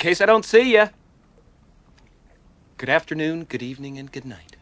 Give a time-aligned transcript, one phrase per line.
[0.00, 0.88] case I don't see you.
[2.78, 4.56] Good afternoon, good evening, and good night.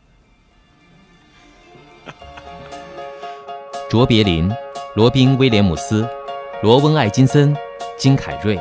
[3.88, 4.50] 卓别林、
[4.96, 6.06] 罗宾·威廉姆斯、
[6.60, 7.56] 罗温·艾金森、
[7.96, 8.58] 金凯瑞。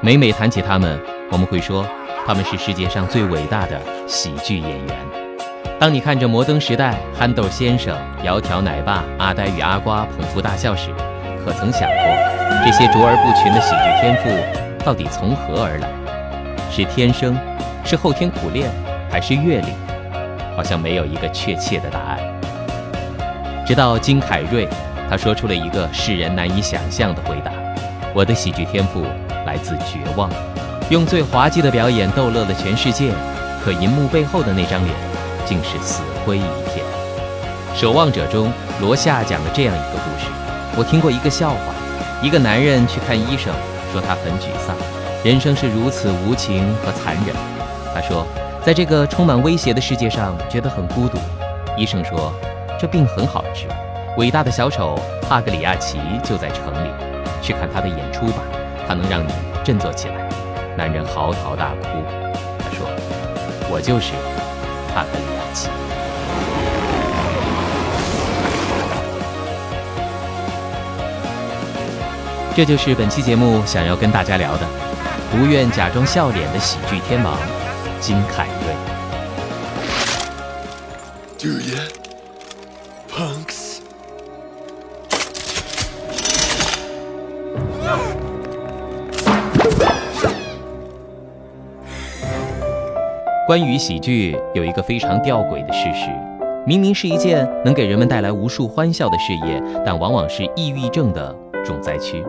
[0.00, 1.00] 每每谈起他们，
[1.32, 1.84] 我们会说
[2.24, 5.06] 他们是世界上最伟大的喜剧演员。
[5.80, 10.90] 当你看着《摩登时代》《憨豆先生》《窈窕奶爸》《阿呆与阿瓜》捧腹大笑时，
[11.44, 15.88] 可曾想过这些卓而不群的喜剧天赋到底从何而来？
[16.70, 17.36] 是天生，
[17.84, 18.70] 是后天苦练，
[19.10, 19.68] 还是阅历？
[20.56, 22.18] 好像没有一个确切的答案。
[23.66, 24.68] 直到金凯瑞，
[25.08, 27.50] 他说出了一个世人难以想象的回答
[28.14, 29.04] ：“我的喜剧天赋
[29.46, 30.30] 来自绝望，
[30.90, 33.12] 用最滑稽的表演逗乐了全世界，
[33.64, 34.94] 可银幕背后的那张脸，
[35.46, 36.84] 竟是死灰一片。”
[37.78, 40.26] 《守望者》中，罗夏讲了这样一个故事：
[40.76, 41.71] 我听过一个笑话，
[42.22, 43.52] 一个男人去看医生，
[43.92, 44.74] 说他很沮丧，
[45.24, 47.34] 人生是如此无情和残忍。
[47.94, 48.26] 他说。
[48.64, 51.18] 在这个充满威胁的世界上，觉得很孤独。
[51.76, 52.32] 医生说
[52.78, 53.66] ：“这病很好治，
[54.16, 54.96] 伟大的小丑
[55.28, 56.88] 帕格里亚奇就在城里，
[57.42, 58.44] 去看他的演出吧，
[58.86, 59.32] 他能让你
[59.64, 60.28] 振作起来。”
[60.78, 61.88] 男人嚎啕大哭。
[62.60, 62.86] 他说
[63.68, 64.12] ：“我就是
[64.94, 65.68] 帕格里亚奇。”
[72.54, 74.66] 这就是本期节目想要跟大家聊的，
[75.30, 77.34] 不愿假装笑脸的喜剧天王。
[77.98, 78.74] 金凯瑞。
[81.38, 81.78] Do you,
[83.10, 83.78] punks？
[93.48, 96.10] 关于喜剧，有一个非常吊诡的事实：
[96.66, 101.34] 明明是一件能给人们带来无数欢笑的事业，但往往是抑郁症的
[101.64, 102.22] 重灾区。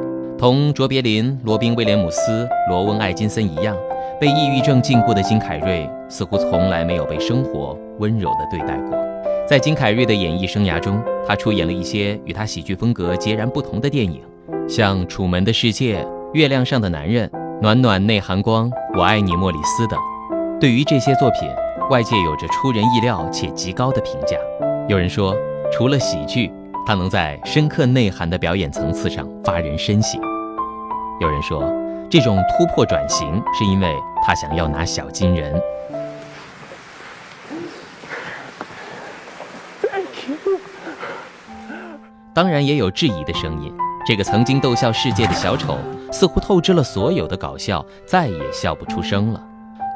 [0.44, 3.74] 同卓别林、罗宾·威廉姆斯、罗温·艾金森一样。
[4.20, 9.00] 被抑郁症禁锢的金凯瑞似乎从来没有被生活温柔地对待过。
[9.48, 14.20] 在金凯瑞的演艺生涯中，他出演了一些与他喜剧风格截然不同的电影，
[14.68, 17.26] 像《楚门的世界》《月亮上的男人》
[17.62, 19.98] 《暖暖内含光》《我爱你莫里斯》等。
[20.60, 21.50] 对于这些作品，
[21.90, 24.36] 外界有着出人意料且极高的评价。
[24.90, 25.34] 有人说，
[25.72, 26.52] 除了喜剧，
[26.86, 30.20] 他能在深刻内涵的表演层次上发人深省。
[31.24, 31.64] 有人说。
[32.10, 33.92] 这种突破转型，是因为
[34.24, 35.60] 他想要拿小金人。
[42.36, 43.74] 当然，也有质疑的声音。
[44.06, 45.76] 这个曾经逗笑世界的小丑，
[46.12, 49.44] 似乎透支了所有的搞笑，再也笑不出声了。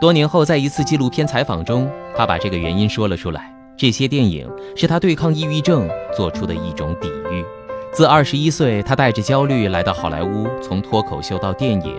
[0.02, 7.46] 多年后，在一次纪录片采访中，他把这个原因说了出来：这些电影是他对抗抑郁症做出的一种抵御。
[7.94, 11.96] 自二十一岁，他带着焦虑来到好莱坞，从脱口秀到电影。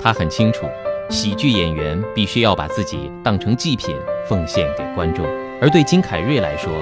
[0.00, 0.66] 他很清楚，
[1.10, 3.94] 喜剧演员必须要把自己当成祭品
[4.28, 5.26] 奉献给观众。
[5.60, 6.72] 而对金凯瑞来说，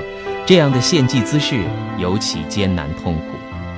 [0.46, 1.64] 这样的献祭姿势
[1.98, 3.22] 尤其艰难痛苦。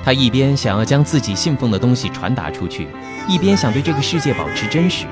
[0.05, 2.89] 他一边想要将自己信奉的东西传达出去，
[3.29, 5.07] 一边想对这个世界保持真实，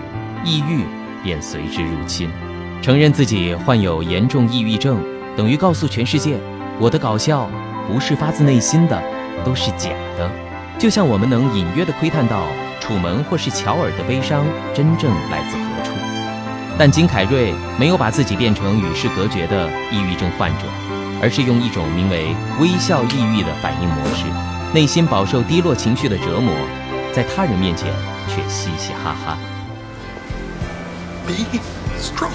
[0.45, 0.85] 抑郁
[1.23, 2.29] 便随之入侵。
[2.83, 5.03] 承认自己患有严重抑郁症，
[5.37, 6.37] 等于告诉全世界，
[6.79, 7.49] 我的搞笑
[7.89, 9.03] 不是发自内心的。
[9.45, 10.31] 都是假的，
[10.79, 12.47] 就像我们能隐约地窥探到
[12.81, 14.45] 楚门或是乔尔的悲伤
[14.75, 15.93] 真正来自何处。
[16.77, 20.65] 但金凯瑞没有把自己变成与世隔绝的抑郁症患者，
[21.23, 24.25] 而是用一种名为“微笑抑郁”的反应模式，
[24.73, 26.53] 内心饱受低落情绪的折磨，
[27.13, 27.93] 在他人面前
[28.27, 29.39] 却嘻嘻哈哈。
[31.27, 31.61] Be
[32.01, 32.31] strong.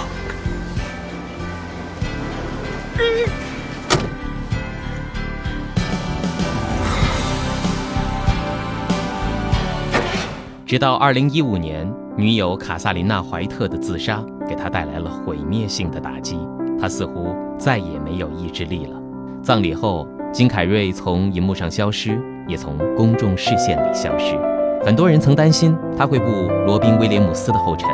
[10.70, 16.38] 直到二零一五年，女友卡萨琳娜·怀特的自杀给他带来了毁灭性的打击，
[16.80, 18.96] 他似乎再也没有意志力了。
[19.42, 24.38] 葬礼后，金凯瑞从银幕上消失，也从公众视线里消失。
[24.86, 27.90] 很多人曾担心他会步罗宾·威廉姆斯的后尘。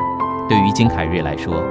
[0.49, 1.63] 对于金凯瑞来说，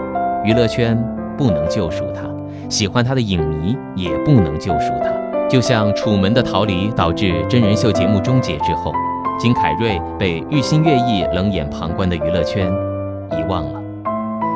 [0.42, 0.98] 娱乐圈
[1.36, 2.22] 不能救赎他，
[2.70, 5.48] 喜欢他的影迷也不能救赎他。
[5.50, 8.90] 就像《楚门的逃离》导致真人秀节目终结之后。
[9.36, 12.72] 金凯瑞被日新月异、冷眼旁观的娱乐圈
[13.32, 13.80] 遗忘了。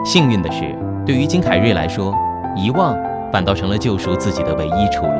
[0.04, 0.72] 幸运的是，
[1.04, 2.14] 对于金凯瑞来说，
[2.56, 2.96] 遗忘
[3.32, 5.12] 反倒成了救赎自己的唯一出路。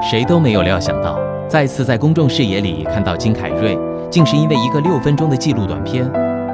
[0.00, 1.18] 谁都没有料想到，
[1.48, 3.76] 再次在公众视野里看到金凯瑞，
[4.08, 6.08] 竟是因为一个六分钟的记录短片《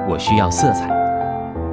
[0.09, 0.89] 我需要色彩》。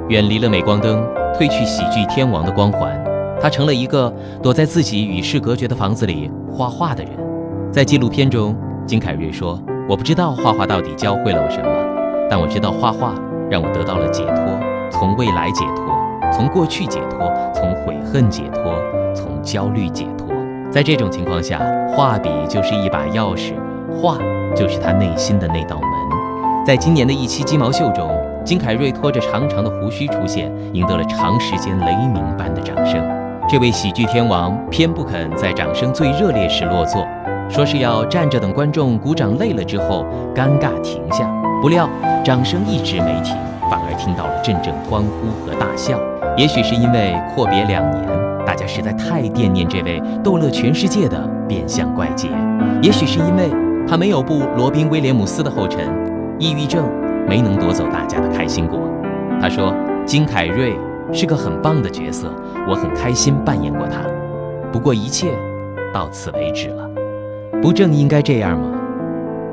[0.08, 1.02] 远离了镁光灯，
[1.34, 3.02] 褪去喜剧天王的光环，
[3.40, 4.12] 他成了一个
[4.42, 7.12] 躲在自己与世隔绝的房子里画画的人。
[7.72, 8.54] 在纪录片中，
[8.86, 9.58] 金凯瑞说。
[9.88, 11.68] 我不知道画画到底教会了我什么，
[12.28, 13.14] 但我知道画画
[13.48, 14.58] 让我得到了解脱，
[14.90, 15.84] 从未来解脱，
[16.32, 18.74] 从过去解脱，从悔恨解脱，
[19.14, 20.26] 从焦虑解脱。
[20.72, 23.52] 在这种情况下，画笔就是一把钥匙，
[23.92, 24.18] 画
[24.56, 26.64] 就是他内心的那道门。
[26.66, 28.10] 在今年的一期鸡毛秀中，
[28.44, 33.00] 金凯瑞拖着长长的胡须出现，赢得了长时间雷鸣般的掌声。
[33.48, 37.06] 这位喜剧天王偏不肯在掌声最热烈时落座，
[37.48, 40.04] 说是要站着等观众鼓掌累了之后
[40.34, 41.26] 尴尬停下。
[41.62, 41.88] 不料
[42.24, 43.34] 掌声一直没停，
[43.70, 45.98] 反而听到了阵阵欢呼和大笑。
[46.36, 48.08] 也许是因为阔别两年，
[48.44, 52.28] 大家实在太惦念这位逗乐全世界的变相怪杰；
[52.82, 53.50] 也许是因为
[53.88, 55.80] 他没有步罗宾威廉姆斯的后尘，
[56.38, 56.84] 抑郁症
[57.26, 58.78] 没能夺走大家的开心果。
[59.40, 60.76] 他说：“金凯瑞。”
[61.12, 62.28] 是个很棒的角色，
[62.68, 64.00] 我很开心扮演过他。
[64.72, 65.28] 不过一切
[65.94, 66.90] 到此为止了，
[67.62, 68.72] 不正应该这样吗？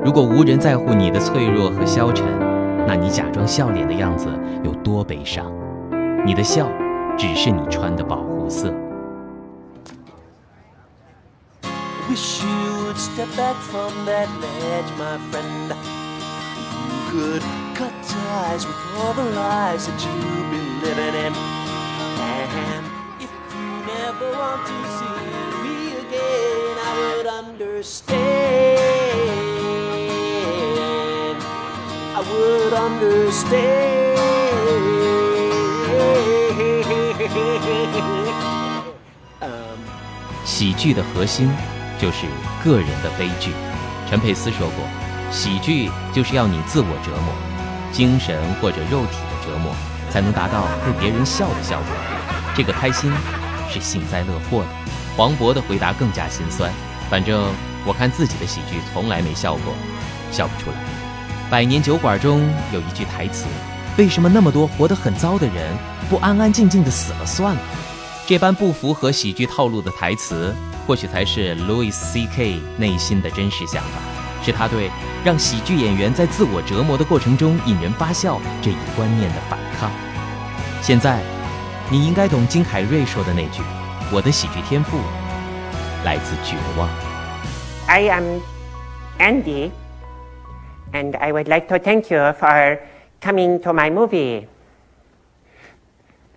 [0.04, 2.26] 如果无人在乎你的脆弱和消沉，
[2.86, 4.28] 那你假装笑脸的样子
[4.62, 5.50] 有多悲伤？
[6.26, 6.68] 你的笑
[7.16, 8.72] 只是你穿的保护色。
[17.74, 21.32] cut ties with all the lies that you've been living in.
[22.22, 22.84] And
[23.20, 25.43] if you never want to see
[27.54, 28.18] understand.
[32.14, 34.18] I would understand.
[40.44, 41.50] 喜剧的核心
[41.98, 42.26] 就是
[42.64, 43.52] 个人的悲剧。
[44.08, 44.84] 陈佩斯说过
[45.30, 47.34] ：“喜剧就是要你自我折磨。”
[47.92, 49.72] 精神或者肉体的折磨，
[50.10, 51.86] 才能达到被别人笑的效果。
[52.56, 53.12] 这个开心
[53.70, 54.68] 是幸灾乐祸的。
[55.16, 56.72] 黄渤的回答更加心酸。
[57.10, 57.52] 反正
[57.86, 59.74] 我看自己的喜剧从来没笑过，
[60.30, 60.76] 笑不出来。
[61.50, 62.40] 百年酒馆中
[62.72, 63.46] 有一句台词
[63.98, 65.76] ：“为什么那么多活得很糟的人
[66.08, 67.60] 不安安静静的死了算了？”
[68.26, 70.54] 这般不符合喜剧套路的台词，
[70.86, 72.58] 或许才是 Louis C.K.
[72.78, 74.00] 内心的真实想法。
[74.42, 74.90] 是他对
[75.24, 79.90] 让喜剧演员在自我折磨的过程中引人发笑这一观念的反抗。
[80.82, 81.22] 现在，
[81.90, 83.62] 你应该懂金凯瑞说的那句
[84.12, 84.98] ：“我的喜剧天赋
[86.03, 86.89] 来自绝望。”
[87.87, 88.41] I am
[89.17, 89.71] Andy,
[90.93, 92.79] and I would like to thank you for
[93.21, 94.47] coming to my movie.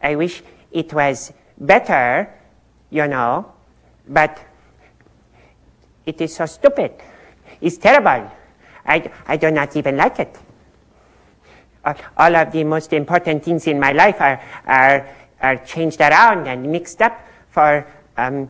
[0.00, 0.42] I wish
[0.72, 2.28] it was better,
[2.90, 3.46] you know,
[4.08, 4.38] but
[6.06, 6.92] it is so stupid.
[7.62, 8.30] is terrible.
[8.84, 10.36] I, I do not even like it.
[11.84, 15.08] Uh, all of the most important things in my life are, are,
[15.40, 17.18] are changed around and mixed up
[17.50, 17.86] for
[18.16, 18.48] um,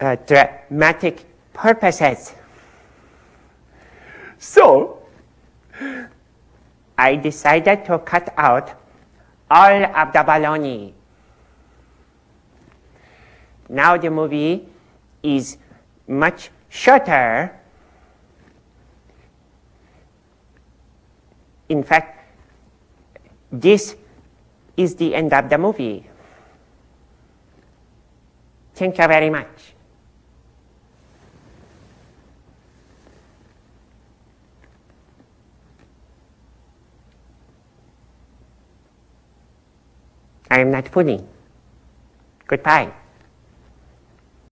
[0.00, 2.34] uh, dramatic purposes.
[4.38, 5.02] So,
[6.98, 8.80] I decided to cut out
[9.50, 10.92] all of the baloney.
[13.68, 14.68] Now the movie
[15.22, 15.56] is
[16.06, 17.58] much shorter.
[21.68, 22.28] In fact,
[23.50, 23.96] this
[24.76, 26.06] is the end of the movie.
[28.74, 29.74] Thank you very much.
[40.50, 41.26] I am not fooling.
[42.46, 43.03] Goodbye.